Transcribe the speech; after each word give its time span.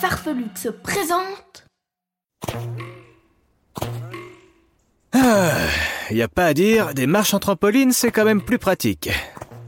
Farfelux 0.00 0.48
se 0.54 0.70
présentent 0.70 1.66
Y 6.10 6.22
a 6.22 6.28
pas 6.28 6.46
à 6.46 6.54
dire, 6.54 6.94
des 6.94 7.06
marches 7.06 7.34
en 7.34 7.38
trampoline, 7.38 7.92
c'est 7.92 8.10
quand 8.10 8.24
même 8.24 8.40
plus 8.40 8.58
pratique. 8.58 9.10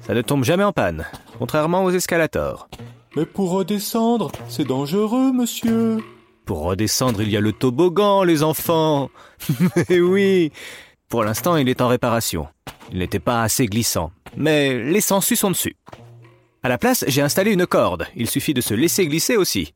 Ça 0.01 0.15
ne 0.15 0.23
tombe 0.23 0.45
jamais 0.45 0.65
en 0.65 0.73
panne, 0.73 1.05
contrairement 1.39 1.85
aux 1.85 1.91
escalators. 1.91 2.69
Mais 3.15 3.27
pour 3.27 3.51
redescendre, 3.51 4.33
c'est 4.49 4.67
dangereux, 4.67 5.33
monsieur. 5.33 5.99
Pour 6.47 6.62
redescendre, 6.62 7.21
il 7.21 7.31
y 7.31 7.37
a 7.37 7.41
le 7.41 7.53
toboggan, 7.53 8.25
les 8.25 8.43
enfants. 8.43 9.11
Mais 9.77 10.01
oui. 10.01 10.51
Pour 11.11 11.25
l'instant, 11.25 11.57
il 11.57 11.69
est 11.69 11.83
en 11.83 11.89
réparation. 11.89 12.49
Il 12.91 13.01
n'était 13.01 13.21
pas 13.21 13.43
assez 13.43 13.67
glissant. 13.67 14.12
Mais 14.39 14.83
les 14.83 15.03
sangsues 15.03 15.37
sont 15.37 15.51
dessus. 15.51 15.77
À 16.62 16.71
la 16.71 16.79
place, 16.79 17.05
j'ai 17.07 17.21
installé 17.21 17.53
une 17.53 17.67
corde. 17.67 18.07
Il 18.17 18.31
suffit 18.31 18.55
de 18.55 18.62
se 18.62 18.73
laisser 18.73 19.07
glisser 19.07 19.37
aussi. 19.37 19.75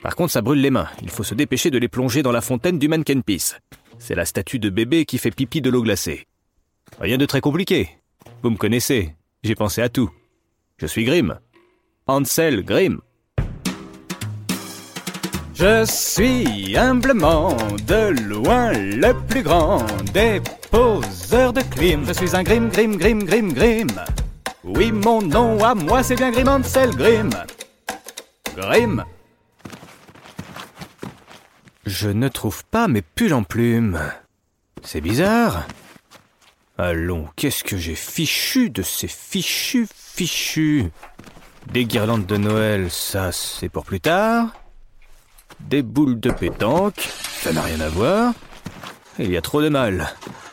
Par 0.00 0.14
contre, 0.14 0.32
ça 0.32 0.42
brûle 0.42 0.60
les 0.60 0.70
mains. 0.70 0.88
Il 1.02 1.10
faut 1.10 1.24
se 1.24 1.34
dépêcher 1.34 1.70
de 1.70 1.78
les 1.78 1.88
plonger 1.88 2.22
dans 2.22 2.32
la 2.32 2.40
fontaine 2.40 2.78
du 2.78 2.88
Mannequin 2.88 3.20
Peace. 3.20 3.56
C'est 3.98 4.14
la 4.14 4.24
statue 4.24 4.58
de 4.58 4.70
bébé 4.70 5.04
qui 5.04 5.18
fait 5.18 5.30
pipi 5.30 5.60
de 5.60 5.70
l'eau 5.70 5.82
glacée. 5.82 6.26
Rien 7.00 7.18
de 7.18 7.26
très 7.26 7.40
compliqué. 7.40 7.90
Vous 8.42 8.50
me 8.50 8.56
connaissez. 8.56 9.14
J'ai 9.42 9.54
pensé 9.54 9.82
à 9.82 9.88
tout. 9.88 10.10
Je 10.78 10.86
suis 10.86 11.04
Grimm. 11.04 11.38
Ansel 12.06 12.64
Grimm. 12.64 13.00
Je 15.54 15.84
suis 15.86 16.76
humblement 16.76 17.56
de 17.88 18.16
loin 18.22 18.70
le 18.72 19.12
plus 19.26 19.42
grand 19.42 19.84
des 20.14 20.40
poseurs 20.70 21.52
de 21.52 21.62
crime. 21.62 22.04
Je 22.06 22.12
suis 22.12 22.36
un 22.36 22.44
Grimm, 22.44 22.68
Grimm, 22.68 22.96
Grimm, 22.96 23.24
Grimm, 23.24 23.52
Grimm. 23.52 23.90
Oui, 24.62 24.92
mon 24.92 25.20
nom 25.20 25.62
à 25.64 25.74
moi, 25.74 26.04
c'est 26.04 26.14
bien 26.14 26.30
Grimm 26.30 26.48
Ansel 26.48 26.90
Grimm. 26.90 27.30
Grimm. 28.56 29.04
Je 31.88 32.10
ne 32.10 32.28
trouve 32.28 32.64
pas 32.66 32.86
mes 32.86 33.00
pulls 33.00 33.32
en 33.32 33.44
plumes. 33.44 33.98
C'est 34.82 35.00
bizarre. 35.00 35.66
Allons, 36.76 37.28
qu'est-ce 37.34 37.64
que 37.64 37.78
j'ai 37.78 37.94
fichu 37.94 38.68
de 38.68 38.82
ces 38.82 39.08
fichus 39.08 39.88
fichus? 39.90 40.90
Des 41.72 41.86
guirlandes 41.86 42.26
de 42.26 42.36
Noël, 42.36 42.90
ça 42.90 43.32
c'est 43.32 43.70
pour 43.70 43.86
plus 43.86 44.00
tard. 44.00 44.48
Des 45.60 45.80
boules 45.80 46.20
de 46.20 46.30
pétanque, 46.30 47.08
ça 47.40 47.54
n'a 47.54 47.62
rien 47.62 47.80
à 47.80 47.88
voir. 47.88 48.34
Il 49.18 49.30
y 49.30 49.38
a 49.38 49.42
trop 49.42 49.62
de 49.62 49.70
mal. 49.70 50.10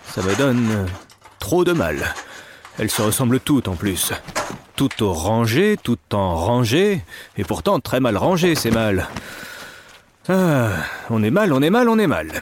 Ça 0.08 0.22
me 0.22 0.34
donne 0.38 0.88
trop 1.40 1.66
de 1.66 1.74
mal. 1.74 2.14
Elles 2.80 2.90
se 2.90 3.02
ressemblent 3.02 3.42
toutes 3.42 3.68
en 3.68 3.76
plus. 3.76 4.14
Tout 4.78 5.04
au 5.04 5.12
rangé, 5.12 5.76
tout 5.84 6.00
en 6.14 6.34
rangé, 6.38 7.04
et 7.38 7.44
pourtant 7.44 7.82
très 7.82 8.00
mal 8.00 8.16
rangé, 8.16 8.56
c'est 8.56 8.72
mal. 8.72 9.10
Ah, 10.28 10.70
on 11.10 11.22
est 11.22 11.30
mal, 11.30 11.54
on 11.54 11.62
est 11.62 11.70
mal, 11.70 11.88
on 11.88 12.00
est 12.00 12.08
mal. 12.08 12.42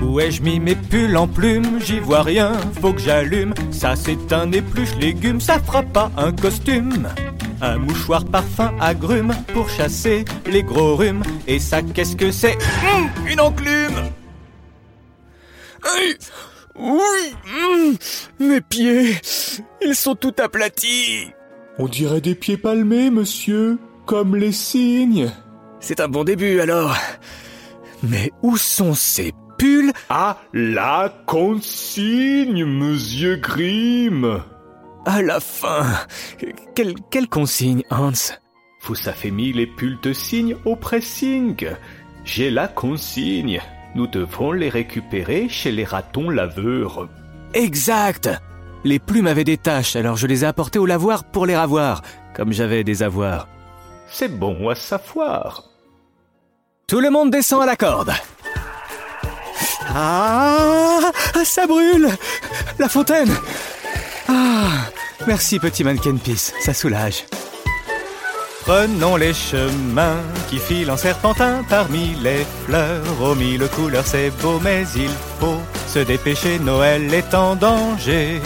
Où 0.00 0.20
ai-je 0.20 0.42
mis 0.42 0.60
mes 0.60 0.76
pulls 0.76 1.16
en 1.16 1.26
plumes 1.26 1.80
J'y 1.80 1.98
vois 1.98 2.22
rien, 2.22 2.52
faut 2.80 2.92
que 2.92 3.00
j'allume. 3.00 3.54
Ça 3.70 3.96
c'est 3.96 4.32
un 4.32 4.50
épluche 4.52 4.94
légume, 4.96 5.40
ça 5.40 5.58
fera 5.58 5.82
pas 5.82 6.10
un 6.16 6.32
costume. 6.32 7.08
Un 7.60 7.78
mouchoir 7.78 8.24
parfum 8.24 8.72
agrume 8.80 9.32
pour 9.52 9.68
chasser 9.68 10.24
les 10.46 10.62
gros 10.62 10.96
rhumes. 10.96 11.22
Et 11.46 11.58
ça 11.58 11.82
qu'est-ce 11.82 12.16
que 12.16 12.30
c'est? 12.30 12.56
Une 13.30 13.40
enclume 13.40 14.10
Aïe 15.82 16.16
Oui 16.76 17.34
hum, 17.46 17.96
Mes 18.40 18.60
pieds 18.60 19.16
Ils 19.80 19.94
sont 19.94 20.14
tout 20.14 20.34
aplatis 20.38 21.30
On 21.78 21.86
dirait 21.86 22.20
des 22.20 22.34
pieds 22.36 22.56
palmés, 22.56 23.10
monsieur. 23.10 23.78
Comme 24.06 24.34
les 24.36 24.52
cygnes. 24.52 25.30
C'est 25.82 25.98
un 26.00 26.08
bon 26.08 26.22
début 26.24 26.60
alors. 26.60 26.96
Mais 28.04 28.30
où 28.42 28.56
sont 28.56 28.94
ces 28.94 29.32
pulls? 29.58 29.92
À 30.08 30.38
la 30.54 31.12
consigne, 31.26 32.64
monsieur 32.64 33.36
Grimm. 33.36 34.42
à 35.04 35.22
la 35.22 35.40
fin 35.40 35.84
Quelle, 36.74 36.94
quelle 37.10 37.28
consigne, 37.28 37.82
Hans? 37.90 38.12
Vous 38.84 39.08
avez 39.08 39.30
mis 39.32 39.52
les 39.52 39.66
pulls 39.66 39.98
de 40.02 40.12
cygne 40.12 40.56
au 40.64 40.76
pressing. 40.76 41.66
J'ai 42.24 42.50
la 42.50 42.68
consigne. 42.68 43.60
Nous 43.96 44.06
devons 44.06 44.52
les 44.52 44.68
récupérer 44.68 45.48
chez 45.48 45.72
les 45.72 45.84
ratons 45.84 46.30
laveurs. 46.30 47.08
Exact 47.54 48.30
Les 48.84 49.00
plumes 49.00 49.26
avaient 49.26 49.44
des 49.44 49.58
taches, 49.58 49.96
alors 49.96 50.16
je 50.16 50.28
les 50.28 50.44
ai 50.44 50.46
apportées 50.46 50.78
au 50.78 50.86
lavoir 50.86 51.24
pour 51.24 51.44
les 51.44 51.56
ravoir, 51.56 52.02
comme 52.34 52.52
j'avais 52.52 52.84
des 52.84 53.02
avoirs. 53.02 53.48
C'est 54.08 54.38
bon 54.38 54.68
à 54.68 54.74
savoir. 54.74 55.71
Tout 56.86 57.00
le 57.00 57.10
monde 57.10 57.30
descend 57.30 57.62
à 57.62 57.66
la 57.66 57.76
corde. 57.76 58.12
Ah, 59.94 61.00
ça 61.44 61.66
brûle 61.66 62.08
La 62.78 62.88
fontaine 62.88 63.34
Ah, 64.28 64.88
merci 65.26 65.58
petit 65.58 65.84
mannequin 65.84 66.16
Peace, 66.16 66.52
ça 66.60 66.72
soulage. 66.72 67.24
Prenons 68.62 69.16
les 69.16 69.34
chemins 69.34 70.20
qui 70.48 70.58
filent 70.58 70.90
en 70.90 70.96
serpentin 70.96 71.64
parmi 71.68 72.14
les 72.22 72.46
fleurs. 72.64 73.02
Aux 73.20 73.34
mille 73.34 73.66
couleurs, 73.74 74.06
c'est 74.06 74.30
beau, 74.40 74.60
mais 74.62 74.84
il 74.94 75.10
faut 75.40 75.58
se 75.88 75.98
dépêcher. 75.98 76.58
Noël 76.60 77.12
est 77.12 77.34
en 77.34 77.56
danger. 77.56 78.40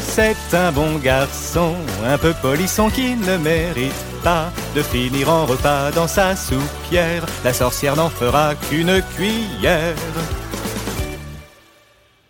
C'est 0.00 0.36
un 0.54 0.72
bon 0.72 0.96
garçon, 0.96 1.74
un 2.06 2.16
peu 2.16 2.32
polisson 2.40 2.88
qui 2.88 3.14
ne 3.14 3.36
mérite 3.36 3.92
pas 4.26 4.50
de 4.74 4.82
finir 4.82 5.30
en 5.30 5.46
repas 5.46 5.92
dans 5.92 6.08
sa 6.08 6.34
soupière. 6.34 7.24
La 7.44 7.52
sorcière 7.52 7.94
n'en 7.94 8.08
fera 8.08 8.56
qu'une 8.56 9.00
cuillère. 9.14 9.94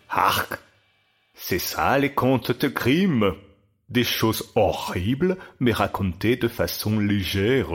Arc. 0.07 0.59
C'est 1.33 1.57
ça 1.57 1.97
les 1.97 2.13
contes 2.13 2.51
de 2.51 2.67
Grimm. 2.67 3.33
Des 3.89 4.03
choses 4.03 4.43
horribles, 4.53 5.37
mais 5.59 5.71
racontées 5.71 6.35
de 6.35 6.47
façon 6.47 6.99
légère. 6.99 7.69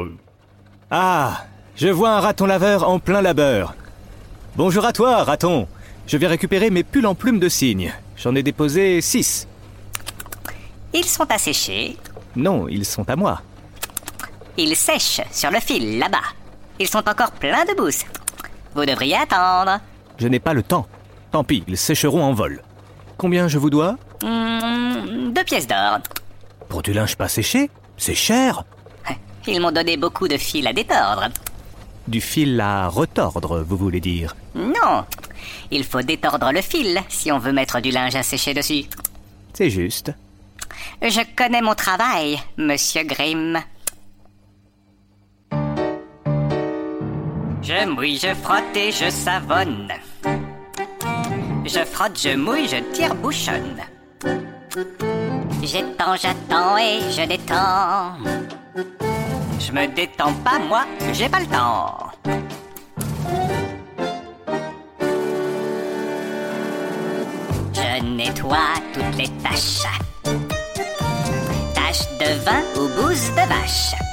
Ah, 0.93 1.47
je 1.75 1.89
vois 1.89 2.12
un 2.12 2.21
raton 2.21 2.47
laveur 2.47 2.89
en 2.89 3.00
plein 3.00 3.22
labeur. 3.22 3.75
Bonjour 4.54 4.84
à 4.84 4.93
toi, 4.93 5.25
raton. 5.25 5.66
Je 6.06 6.16
vais 6.16 6.28
récupérer 6.28 6.71
mes 6.71 6.84
pulls 6.84 7.09
en 7.09 7.16
plumes 7.16 7.41
de 7.41 7.49
cygne. 7.49 7.93
J'en 8.16 8.37
ai 8.37 8.44
déposé 8.44 9.00
six. 9.00 9.49
Ils 10.94 11.06
sont 11.06 11.28
asséchés. 11.28 11.97
Non, 12.37 12.69
ils 12.69 12.84
sont 12.84 13.10
à 13.10 13.16
moi. 13.16 13.43
Ils 14.57 14.77
sèchent 14.77 15.21
sur 15.31 15.51
le 15.51 15.61
fil 15.61 15.99
là-bas. 15.99 16.19
Ils 16.79 16.89
sont 16.89 17.07
encore 17.09 17.33
pleins 17.33 17.65
de 17.65 17.75
bousses. 17.75 18.05
Vous 18.75 18.85
devriez 18.85 19.17
attendre. 19.17 19.81
Je 20.19 20.29
n'ai 20.29 20.41
pas 20.41 20.55
le 20.55 20.63
temps. 20.63 20.87
Tant 21.31 21.45
pis, 21.45 21.65
ils 21.67 21.77
sécheront 21.79 22.25
en 22.25 22.33
vol. 22.33 22.63
Combien 23.17 23.49
je 23.49 23.59
vous 23.59 23.71
dois? 23.71 23.97
Hmm, 24.23 25.33
deux 25.33 25.45
pièces 25.45 25.67
d'or. 25.67 25.99
Pour 26.69 26.83
du 26.83 26.93
linge 26.93 27.17
pas 27.17 27.28
séché 27.28 27.71
C'est 27.97 28.15
cher. 28.15 28.65
Ils 29.47 29.60
m'ont 29.60 29.72
donné 29.72 29.97
beaucoup 29.97 30.28
de 30.28 30.37
fil 30.37 30.66
à 30.66 30.72
détordre. 30.72 31.28
Du 32.07 32.21
fil 32.21 32.60
à 32.60 32.89
retordre, 32.89 33.63
vous 33.66 33.77
voulez 33.77 34.01
dire? 34.01 34.37
Non, 34.55 35.05
il 35.71 35.84
faut 35.84 36.03
détordre 36.03 36.53
le 36.53 36.63
fil 36.63 37.01
si 37.09 37.33
on 37.33 37.39
veut 37.39 37.53
mettre 37.53 37.81
du 37.81 37.91
linge 37.91 38.15
à 38.15 38.22
sécher 38.22 38.55
dessus. 38.55 38.84
C'est 39.53 39.71
juste. 39.71 40.13
Je 41.01 41.21
connais 41.37 41.60
mon 41.63 41.75
travail, 41.75 42.41
monsieur 42.57 43.03
Grimm. 43.05 43.60
Je 47.62 47.86
mouille, 47.86 48.18
je 48.18 48.34
frotte 48.34 48.76
et 48.76 48.91
je 48.91 49.09
savonne. 49.09 49.88
Je 51.64 51.84
frotte, 51.84 52.18
je 52.20 52.34
mouille, 52.36 52.66
je 52.66 52.78
tire 52.92 53.14
bouchonne. 53.14 53.80
J'étends, 55.62 56.16
j'attends 56.16 56.76
et 56.76 57.00
je 57.10 57.24
détends. 57.26 58.16
Je 59.60 59.72
me 59.72 59.86
détends 59.94 60.32
pas, 60.44 60.59
moi, 60.59 60.84
j'ai 61.12 61.28
pas 61.28 61.41
le 61.41 61.47
temps. 61.47 62.10
Je 67.72 68.03
nettoie 68.03 68.74
toutes 68.92 69.16
les 69.16 69.28
tâches. 69.42 69.86
de 72.18 72.34
vin 72.44 72.62
ou 72.76 72.88
bouse 72.97 73.30
de 73.30 73.48
vache. 73.48 74.11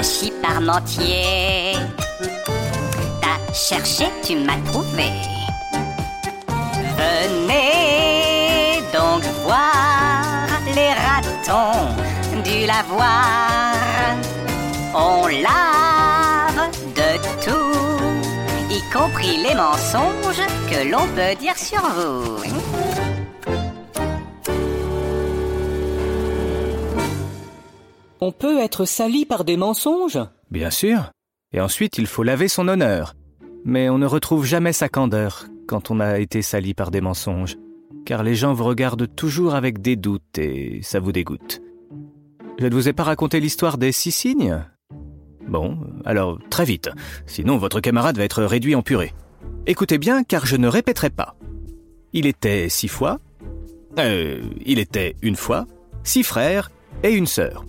Hachis 0.00 0.32
parmentier. 0.40 1.76
T'as 3.20 3.52
cherché, 3.52 4.06
tu 4.24 4.34
m'as 4.34 4.56
trouvé. 4.70 5.10
Venez 6.96 8.80
donc 8.94 9.22
voir 9.44 10.48
les 10.74 10.92
ratons 11.04 11.92
du 12.42 12.64
lavoir. 12.64 14.16
On 14.94 15.26
lave 15.26 16.70
de 16.96 17.10
tout, 17.44 18.00
y 18.70 18.80
compris 18.90 19.36
les 19.46 19.54
mensonges 19.54 20.46
que 20.70 20.90
l'on 20.90 21.06
peut 21.08 21.34
dire 21.38 21.58
sur 21.58 21.82
vous. 21.90 22.89
On 28.22 28.32
peut 28.32 28.58
être 28.58 28.84
sali 28.84 29.24
par 29.24 29.44
des 29.44 29.56
mensonges? 29.56 30.18
Bien 30.50 30.70
sûr. 30.70 31.10
Et 31.54 31.60
ensuite, 31.60 31.96
il 31.96 32.06
faut 32.06 32.22
laver 32.22 32.48
son 32.48 32.68
honneur. 32.68 33.14
Mais 33.64 33.88
on 33.88 33.96
ne 33.96 34.06
retrouve 34.06 34.44
jamais 34.44 34.74
sa 34.74 34.90
candeur 34.90 35.46
quand 35.66 35.90
on 35.90 36.00
a 36.00 36.18
été 36.18 36.42
sali 36.42 36.74
par 36.74 36.90
des 36.90 37.00
mensonges, 37.00 37.56
car 38.04 38.22
les 38.22 38.34
gens 38.34 38.52
vous 38.52 38.64
regardent 38.64 39.14
toujours 39.14 39.54
avec 39.54 39.80
des 39.80 39.96
doutes 39.96 40.36
et 40.36 40.80
ça 40.82 41.00
vous 41.00 41.12
dégoûte. 41.12 41.62
Je 42.58 42.66
ne 42.66 42.74
vous 42.74 42.88
ai 42.88 42.92
pas 42.92 43.04
raconté 43.04 43.40
l'histoire 43.40 43.78
des 43.78 43.92
six 43.92 44.10
signes 44.10 44.64
Bon, 45.48 45.78
alors 46.04 46.38
très 46.50 46.64
vite, 46.64 46.90
sinon 47.26 47.56
votre 47.56 47.80
camarade 47.80 48.18
va 48.18 48.24
être 48.24 48.42
réduit 48.42 48.74
en 48.74 48.82
purée. 48.82 49.14
Écoutez 49.66 49.98
bien, 49.98 50.24
car 50.24 50.44
je 50.44 50.56
ne 50.56 50.68
répéterai 50.68 51.10
pas. 51.10 51.36
Il 52.12 52.26
était 52.26 52.68
six 52.68 52.88
fois, 52.88 53.18
euh, 53.98 54.42
il 54.66 54.78
était 54.78 55.16
une 55.22 55.36
fois, 55.36 55.66
six 56.04 56.22
frères 56.22 56.70
et 57.02 57.12
une 57.12 57.26
sœur, 57.26 57.64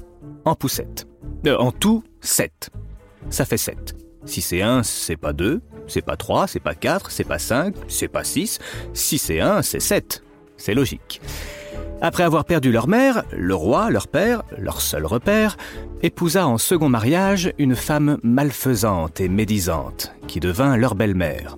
en 0.45 0.55
poussette. 0.55 1.07
Euh, 1.45 1.57
en 1.57 1.71
tout, 1.71 2.03
sept. 2.19 2.69
Ça 3.29 3.45
fait 3.45 3.57
sept. 3.57 3.95
Si 4.25 4.41
c'est 4.41 4.61
un, 4.61 4.83
c'est 4.83 5.17
pas 5.17 5.33
deux, 5.33 5.61
c'est 5.87 6.01
pas 6.01 6.15
trois, 6.15 6.47
c'est 6.47 6.59
pas 6.59 6.75
quatre, 6.75 7.11
c'est 7.11 7.23
pas 7.23 7.39
cinq, 7.39 7.75
c'est 7.87 8.07
pas 8.07 8.23
six. 8.23 8.59
Si 8.93 9.17
c'est 9.17 9.39
un, 9.39 9.61
c'est 9.61 9.79
sept. 9.79 10.23
C'est 10.57 10.75
logique. 10.75 11.21
Après 12.01 12.23
avoir 12.23 12.45
perdu 12.45 12.71
leur 12.71 12.87
mère, 12.87 13.23
le 13.31 13.53
roi, 13.53 13.91
leur 13.91 14.07
père, 14.07 14.43
leur 14.57 14.81
seul 14.81 15.05
repère, 15.05 15.57
épousa 16.01 16.47
en 16.47 16.57
second 16.57 16.89
mariage 16.89 17.53
une 17.59 17.75
femme 17.75 18.17
malfaisante 18.23 19.21
et 19.21 19.29
médisante, 19.29 20.11
qui 20.27 20.39
devint 20.39 20.77
leur 20.77 20.95
belle-mère. 20.95 21.57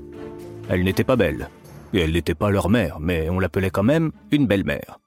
Elle 0.69 0.83
n'était 0.83 1.05
pas 1.05 1.15
belle, 1.15 1.49
et 1.93 1.99
elle 1.99 2.11
n'était 2.11 2.35
pas 2.35 2.49
leur 2.49 2.69
mère, 2.69 2.99
mais 2.99 3.29
on 3.29 3.39
l'appelait 3.39 3.69
quand 3.69 3.83
même 3.83 4.11
une 4.31 4.47
belle-mère. 4.47 4.99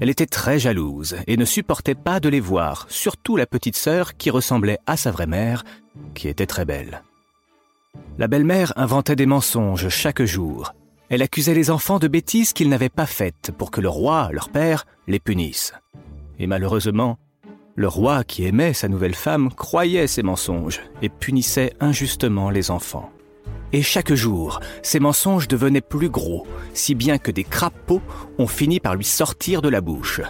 Elle 0.00 0.10
était 0.10 0.26
très 0.26 0.58
jalouse 0.58 1.16
et 1.26 1.36
ne 1.36 1.44
supportait 1.44 1.94
pas 1.94 2.18
de 2.18 2.28
les 2.28 2.40
voir, 2.40 2.86
surtout 2.88 3.36
la 3.36 3.46
petite 3.46 3.76
sœur 3.76 4.16
qui 4.16 4.30
ressemblait 4.30 4.78
à 4.86 4.96
sa 4.96 5.12
vraie 5.12 5.26
mère, 5.26 5.64
qui 6.14 6.28
était 6.28 6.46
très 6.46 6.64
belle. 6.64 7.02
La 8.18 8.26
belle-mère 8.26 8.72
inventait 8.76 9.16
des 9.16 9.26
mensonges 9.26 9.88
chaque 9.88 10.22
jour. 10.22 10.74
Elle 11.10 11.22
accusait 11.22 11.54
les 11.54 11.70
enfants 11.70 12.00
de 12.00 12.08
bêtises 12.08 12.52
qu'ils 12.52 12.68
n'avaient 12.68 12.88
pas 12.88 13.06
faites 13.06 13.52
pour 13.56 13.70
que 13.70 13.80
le 13.80 13.88
roi, 13.88 14.30
leur 14.32 14.48
père, 14.48 14.84
les 15.06 15.20
punisse. 15.20 15.74
Et 16.40 16.48
malheureusement, 16.48 17.18
le 17.76 17.86
roi 17.86 18.24
qui 18.24 18.46
aimait 18.46 18.72
sa 18.72 18.88
nouvelle 18.88 19.14
femme 19.14 19.50
croyait 19.52 20.08
ces 20.08 20.22
mensonges 20.22 20.80
et 21.02 21.08
punissait 21.08 21.74
injustement 21.78 22.50
les 22.50 22.70
enfants. 22.70 23.10
Et 23.74 23.82
chaque 23.82 24.14
jour, 24.14 24.60
ces 24.84 25.00
mensonges 25.00 25.48
devenaient 25.48 25.80
plus 25.80 26.08
gros, 26.08 26.46
si 26.74 26.94
bien 26.94 27.18
que 27.18 27.32
des 27.32 27.42
crapauds 27.42 28.02
ont 28.38 28.46
fini 28.46 28.78
par 28.78 28.94
lui 28.94 29.04
sortir 29.04 29.62
de 29.62 29.68
la 29.68 29.80
bouche. 29.80 30.20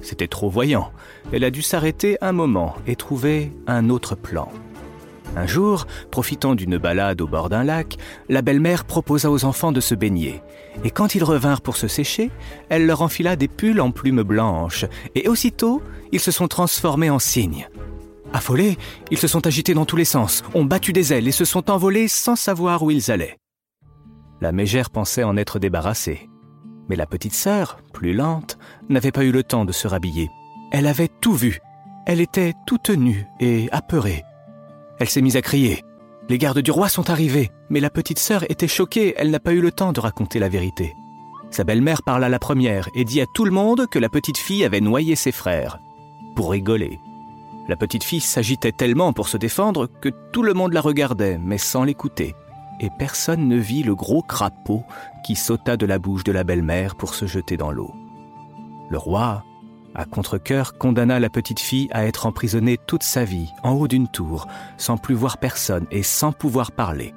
C'était 0.00 0.26
trop 0.26 0.48
voyant. 0.48 0.90
Elle 1.30 1.44
a 1.44 1.50
dû 1.50 1.60
s'arrêter 1.60 2.16
un 2.22 2.32
moment 2.32 2.74
et 2.86 2.96
trouver 2.96 3.52
un 3.66 3.90
autre 3.90 4.14
plan. 4.14 4.48
Un 5.36 5.46
jour, 5.46 5.86
profitant 6.10 6.54
d'une 6.54 6.78
balade 6.78 7.20
au 7.20 7.26
bord 7.26 7.50
d'un 7.50 7.62
lac, 7.62 7.98
la 8.30 8.40
belle-mère 8.40 8.86
proposa 8.86 9.30
aux 9.30 9.44
enfants 9.44 9.72
de 9.72 9.80
se 9.82 9.94
baigner. 9.94 10.40
Et 10.82 10.90
quand 10.90 11.14
ils 11.14 11.24
revinrent 11.24 11.60
pour 11.60 11.76
se 11.76 11.88
sécher, 11.88 12.30
elle 12.70 12.86
leur 12.86 13.02
enfila 13.02 13.36
des 13.36 13.48
pulls 13.48 13.82
en 13.82 13.90
plumes 13.90 14.22
blanches, 14.22 14.86
et 15.14 15.28
aussitôt, 15.28 15.82
ils 16.10 16.20
se 16.20 16.30
sont 16.30 16.48
transformés 16.48 17.10
en 17.10 17.18
cygnes. 17.18 17.68
Affolés, 18.34 18.76
ils 19.12 19.16
se 19.16 19.28
sont 19.28 19.46
agités 19.46 19.74
dans 19.74 19.86
tous 19.86 19.94
les 19.94 20.04
sens, 20.04 20.42
ont 20.54 20.64
battu 20.64 20.92
des 20.92 21.12
ailes 21.12 21.28
et 21.28 21.32
se 21.32 21.44
sont 21.44 21.70
envolés 21.70 22.08
sans 22.08 22.34
savoir 22.34 22.82
où 22.82 22.90
ils 22.90 23.12
allaient. 23.12 23.38
La 24.40 24.50
mégère 24.50 24.90
pensait 24.90 25.22
en 25.22 25.36
être 25.36 25.60
débarrassée. 25.60 26.28
Mais 26.88 26.96
la 26.96 27.06
petite 27.06 27.32
sœur, 27.32 27.78
plus 27.92 28.12
lente, 28.12 28.58
n'avait 28.88 29.12
pas 29.12 29.22
eu 29.24 29.30
le 29.30 29.44
temps 29.44 29.64
de 29.64 29.70
se 29.70 29.86
rhabiller. 29.86 30.30
Elle 30.72 30.88
avait 30.88 31.08
tout 31.20 31.34
vu. 31.34 31.60
Elle 32.06 32.20
était 32.20 32.54
toute 32.66 32.90
nue 32.90 33.24
et 33.38 33.68
apeurée. 33.70 34.24
Elle 34.98 35.08
s'est 35.08 35.22
mise 35.22 35.36
à 35.36 35.40
crier. 35.40 35.84
Les 36.28 36.36
gardes 36.36 36.58
du 36.58 36.72
roi 36.72 36.88
sont 36.88 37.10
arrivés, 37.10 37.52
mais 37.70 37.78
la 37.78 37.88
petite 37.88 38.18
sœur 38.18 38.44
était 38.50 38.66
choquée, 38.66 39.14
elle 39.16 39.30
n'a 39.30 39.38
pas 39.38 39.52
eu 39.52 39.60
le 39.60 39.70
temps 39.70 39.92
de 39.92 40.00
raconter 40.00 40.40
la 40.40 40.48
vérité. 40.48 40.92
Sa 41.50 41.62
belle-mère 41.62 42.02
parla 42.02 42.28
la 42.28 42.40
première 42.40 42.88
et 42.96 43.04
dit 43.04 43.20
à 43.20 43.26
tout 43.32 43.44
le 43.44 43.52
monde 43.52 43.86
que 43.86 44.00
la 44.00 44.08
petite 44.08 44.38
fille 44.38 44.64
avait 44.64 44.80
noyé 44.80 45.14
ses 45.14 45.30
frères. 45.30 45.78
Pour 46.34 46.50
rigoler. 46.50 46.98
La 47.66 47.76
petite 47.76 48.04
fille 48.04 48.20
s'agitait 48.20 48.72
tellement 48.72 49.12
pour 49.12 49.28
se 49.28 49.38
défendre 49.38 49.86
que 49.86 50.10
tout 50.32 50.42
le 50.42 50.52
monde 50.52 50.74
la 50.74 50.82
regardait, 50.82 51.38
mais 51.38 51.58
sans 51.58 51.84
l'écouter. 51.84 52.34
Et 52.80 52.90
personne 52.98 53.48
ne 53.48 53.56
vit 53.56 53.82
le 53.82 53.94
gros 53.94 54.22
crapaud 54.22 54.84
qui 55.24 55.34
sauta 55.34 55.76
de 55.76 55.86
la 55.86 55.98
bouche 55.98 56.24
de 56.24 56.32
la 56.32 56.44
belle-mère 56.44 56.94
pour 56.94 57.14
se 57.14 57.26
jeter 57.26 57.56
dans 57.56 57.70
l'eau. 57.70 57.94
Le 58.90 58.98
roi, 58.98 59.44
à 59.94 60.04
contre-coeur, 60.04 60.76
condamna 60.76 61.18
la 61.20 61.30
petite 61.30 61.60
fille 61.60 61.88
à 61.92 62.04
être 62.04 62.26
emprisonnée 62.26 62.78
toute 62.86 63.02
sa 63.02 63.24
vie, 63.24 63.50
en 63.62 63.72
haut 63.72 63.88
d'une 63.88 64.08
tour, 64.08 64.46
sans 64.76 64.98
plus 64.98 65.14
voir 65.14 65.38
personne 65.38 65.86
et 65.90 66.02
sans 66.02 66.32
pouvoir 66.32 66.72
parler. 66.72 67.14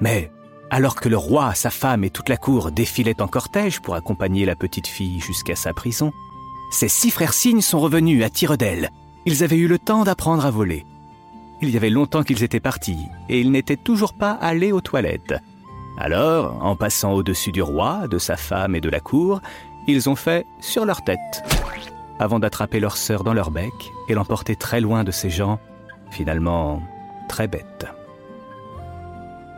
Mais, 0.00 0.30
alors 0.70 0.94
que 0.94 1.08
le 1.08 1.16
roi, 1.16 1.54
sa 1.54 1.70
femme 1.70 2.04
et 2.04 2.10
toute 2.10 2.28
la 2.28 2.36
cour 2.36 2.70
défilaient 2.70 3.20
en 3.20 3.26
cortège 3.26 3.80
pour 3.80 3.96
accompagner 3.96 4.44
la 4.44 4.54
petite 4.54 4.86
fille 4.86 5.18
jusqu'à 5.18 5.56
sa 5.56 5.72
prison, 5.72 6.12
ses 6.70 6.88
six 6.88 7.10
frères 7.10 7.32
cygnes 7.32 7.62
sont 7.62 7.80
revenus 7.80 8.24
à 8.24 8.30
tire 8.30 8.56
d'aile, 8.56 8.90
ils 9.26 9.44
avaient 9.44 9.56
eu 9.56 9.68
le 9.68 9.78
temps 9.78 10.04
d'apprendre 10.04 10.44
à 10.46 10.50
voler. 10.50 10.86
Il 11.62 11.70
y 11.70 11.76
avait 11.76 11.90
longtemps 11.90 12.22
qu'ils 12.22 12.42
étaient 12.42 12.60
partis, 12.60 13.06
et 13.28 13.40
ils 13.40 13.50
n'étaient 13.50 13.76
toujours 13.76 14.14
pas 14.14 14.32
allés 14.32 14.72
aux 14.72 14.80
toilettes. 14.80 15.34
Alors, 15.98 16.64
en 16.64 16.76
passant 16.76 17.12
au-dessus 17.12 17.52
du 17.52 17.62
roi, 17.62 18.08
de 18.08 18.18
sa 18.18 18.36
femme 18.36 18.74
et 18.74 18.80
de 18.80 18.88
la 18.88 19.00
cour, 19.00 19.40
ils 19.86 20.08
ont 20.08 20.16
fait 20.16 20.46
sur 20.60 20.86
leur 20.86 21.02
tête, 21.04 21.42
avant 22.18 22.38
d'attraper 22.38 22.80
leur 22.80 22.96
sœur 22.96 23.24
dans 23.24 23.34
leur 23.34 23.50
bec 23.50 23.72
et 24.08 24.14
l'emporter 24.14 24.56
très 24.56 24.80
loin 24.80 25.04
de 25.04 25.10
ces 25.10 25.30
gens, 25.30 25.58
finalement 26.10 26.82
très 27.28 27.48
bêtes. 27.48 27.86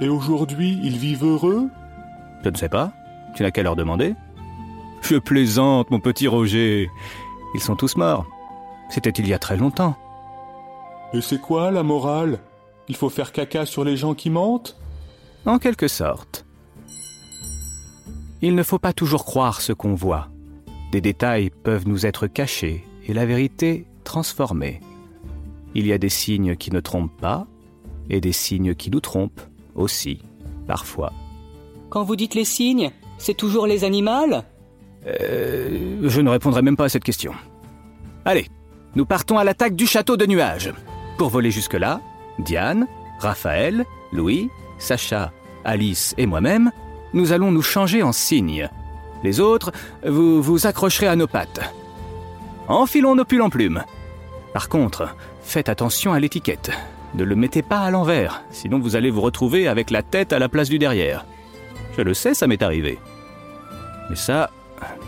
Et 0.00 0.08
aujourd'hui, 0.08 0.80
ils 0.82 0.96
vivent 0.96 1.24
heureux? 1.24 1.68
Je 2.44 2.48
ne 2.48 2.56
sais 2.56 2.68
pas. 2.68 2.92
Tu 3.36 3.44
n'as 3.44 3.52
qu'à 3.52 3.62
leur 3.62 3.76
demander. 3.76 4.14
Je 5.02 5.16
plaisante, 5.16 5.90
mon 5.90 6.00
petit 6.00 6.26
Roger. 6.26 6.90
Ils 7.54 7.60
sont 7.60 7.76
tous 7.76 7.96
morts. 7.96 8.26
C'était 8.92 9.08
il 9.08 9.26
y 9.26 9.32
a 9.32 9.38
très 9.38 9.56
longtemps. 9.56 9.96
Et 11.14 11.22
c'est 11.22 11.40
quoi 11.40 11.70
la 11.70 11.82
morale? 11.82 12.40
Il 12.88 12.94
faut 12.94 13.08
faire 13.08 13.32
caca 13.32 13.64
sur 13.64 13.84
les 13.84 13.96
gens 13.96 14.12
qui 14.12 14.28
mentent? 14.28 14.76
En 15.46 15.58
quelque 15.58 15.88
sorte. 15.88 16.44
Il 18.42 18.54
ne 18.54 18.62
faut 18.62 18.78
pas 18.78 18.92
toujours 18.92 19.24
croire 19.24 19.62
ce 19.62 19.72
qu'on 19.72 19.94
voit. 19.94 20.28
Des 20.90 21.00
détails 21.00 21.48
peuvent 21.48 21.88
nous 21.88 22.04
être 22.04 22.26
cachés 22.26 22.84
et 23.08 23.14
la 23.14 23.24
vérité 23.24 23.86
transformée. 24.04 24.80
Il 25.74 25.86
y 25.86 25.92
a 25.94 25.98
des 25.98 26.10
signes 26.10 26.54
qui 26.56 26.70
ne 26.70 26.80
trompent 26.80 27.18
pas 27.18 27.46
et 28.10 28.20
des 28.20 28.32
signes 28.32 28.74
qui 28.74 28.90
nous 28.90 29.00
trompent 29.00 29.40
aussi, 29.74 30.20
parfois. 30.66 31.14
Quand 31.88 32.04
vous 32.04 32.16
dites 32.16 32.34
les 32.34 32.44
signes, 32.44 32.90
c'est 33.16 33.38
toujours 33.38 33.66
les 33.66 33.84
animaux? 33.84 34.42
Euh, 35.06 35.98
Je 36.02 36.20
ne 36.20 36.28
répondrai 36.28 36.60
même 36.60 36.76
pas 36.76 36.84
à 36.84 36.88
cette 36.90 37.04
question. 37.04 37.32
Allez, 38.26 38.48
nous 38.94 39.06
partons 39.06 39.38
à 39.38 39.44
l'attaque 39.44 39.74
du 39.74 39.86
château 39.86 40.16
de 40.16 40.26
nuages. 40.26 40.72
Pour 41.16 41.30
voler 41.30 41.50
jusque-là, 41.50 42.00
Diane, 42.38 42.86
Raphaël, 43.18 43.84
Louis, 44.12 44.50
Sacha, 44.78 45.32
Alice 45.64 46.14
et 46.18 46.26
moi-même, 46.26 46.70
nous 47.14 47.32
allons 47.32 47.50
nous 47.50 47.62
changer 47.62 48.02
en 48.02 48.12
cygnes. 48.12 48.68
Les 49.22 49.40
autres, 49.40 49.72
vous 50.06 50.42
vous 50.42 50.66
accrocherez 50.66 51.06
à 51.06 51.16
nos 51.16 51.26
pattes. 51.26 51.60
Enfilons 52.68 53.14
nos 53.14 53.24
pulls 53.24 53.42
en 53.42 53.50
plumes. 53.50 53.84
Par 54.52 54.68
contre, 54.68 55.14
faites 55.42 55.68
attention 55.68 56.12
à 56.12 56.20
l'étiquette. 56.20 56.70
Ne 57.14 57.24
le 57.24 57.36
mettez 57.36 57.62
pas 57.62 57.80
à 57.80 57.90
l'envers, 57.90 58.42
sinon 58.50 58.78
vous 58.78 58.96
allez 58.96 59.10
vous 59.10 59.20
retrouver 59.20 59.68
avec 59.68 59.90
la 59.90 60.02
tête 60.02 60.32
à 60.32 60.38
la 60.38 60.48
place 60.48 60.68
du 60.68 60.78
derrière. 60.78 61.26
Je 61.96 62.02
le 62.02 62.14
sais, 62.14 62.34
ça 62.34 62.46
m'est 62.46 62.62
arrivé. 62.62 62.98
Mais 64.08 64.16
ça, 64.16 64.50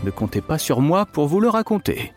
ne 0.03 0.11
comptez 0.11 0.41
pas 0.41 0.57
sur 0.57 0.81
moi 0.81 1.05
pour 1.05 1.27
vous 1.27 1.39
le 1.39 1.49
raconter. 1.49 2.13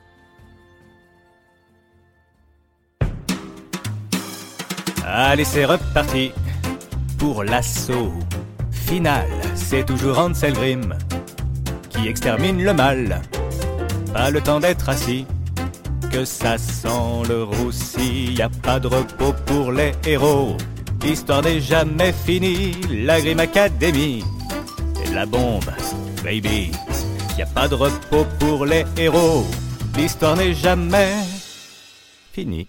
Allez, 5.10 5.44
c'est 5.44 5.64
reparti 5.64 6.32
pour 7.18 7.42
l'assaut 7.42 8.12
final. 8.70 9.26
C'est 9.54 9.86
toujours 9.86 10.18
Anselgrim 10.18 10.94
qui 11.88 12.08
extermine 12.08 12.62
le 12.62 12.74
mal. 12.74 13.22
pas 14.12 14.30
le 14.30 14.40
temps 14.42 14.60
d'être 14.60 14.88
assis. 14.88 15.24
Que 16.12 16.24
ça 16.24 16.58
sent 16.58 17.28
le 17.28 17.42
roussi, 17.44 18.34
y 18.34 18.42
a 18.42 18.50
pas 18.50 18.78
de 18.80 18.86
repos 18.86 19.34
pour 19.46 19.72
les 19.72 19.92
héros. 20.06 20.56
L'histoire 21.02 21.42
n'est 21.42 21.60
jamais 21.60 22.12
finie, 22.12 22.72
la 22.90 23.20
Grim 23.20 23.38
Academy. 23.38 24.24
C'est 24.94 25.14
la 25.14 25.24
bombe, 25.24 25.70
baby. 26.22 26.70
Y 27.38 27.42
a 27.42 27.46
pas 27.46 27.68
de 27.68 27.74
repos 27.74 28.26
pour 28.38 28.66
les 28.66 28.84
héros. 28.96 29.46
L'histoire 29.96 30.36
n'est 30.36 30.54
jamais 30.54 31.14
finie. 32.32 32.68